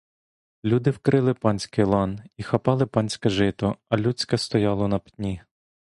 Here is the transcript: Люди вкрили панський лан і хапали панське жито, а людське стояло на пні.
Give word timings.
Люди 0.65 0.89
вкрили 0.91 1.33
панський 1.33 1.83
лан 1.83 2.19
і 2.37 2.43
хапали 2.43 2.85
панське 2.85 3.29
жито, 3.29 3.75
а 3.89 3.97
людське 3.97 4.37
стояло 4.37 4.87
на 4.87 4.99
пні. 4.99 5.41